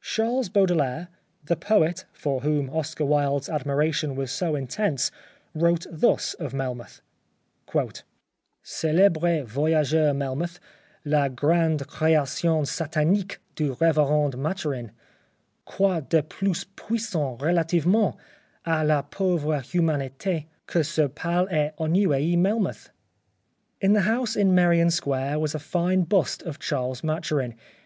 Charles 0.00 0.48
Baudelaire, 0.48 1.08
the 1.44 1.56
poet, 1.56 2.06
for 2.14 2.40
whom 2.40 2.70
Oscar 2.70 3.04
Wilde's 3.04 3.50
admiration 3.50 4.16
was 4.16 4.32
so 4.32 4.56
intense, 4.56 5.10
wrote 5.54 5.84
thus 5.90 6.32
of 6.32 6.54
Melmoth:—" 6.54 7.02
Celebre 8.62 9.44
voyageur 9.44 10.14
Melmoth, 10.14 10.58
la 11.04 11.28
grande 11.28 11.86
crea 11.86 12.24
tion 12.24 12.62
satanique 12.64 13.36
du 13.56 13.76
reverend 13.78 14.38
Maturin. 14.38 14.90
Quoi 15.66 16.00
de 16.00 16.22
plus 16.22 16.22
grand, 16.22 16.22
quoi 16.22 16.22
de 16.22 16.22
plus 16.22 16.64
puissant 16.64 17.42
relativement 17.42 18.16
a 18.64 18.82
la 18.86 19.02
pauvre 19.02 19.60
humanite 19.74 20.46
que 20.66 20.82
ce 20.82 21.08
pale 21.08 21.46
et 21.50 21.72
ennuye 21.78 22.38
Melmoth?" 22.38 22.88
In 23.82 23.92
the 23.92 24.00
house 24.08 24.34
in 24.34 24.54
Merrion 24.54 24.90
Square 24.90 25.38
was 25.38 25.54
a 25.54 25.58
fine 25.58 26.04
bust 26.04 26.40
of 26.44 26.58
Charles 26.58 27.04
Maturin. 27.04 27.54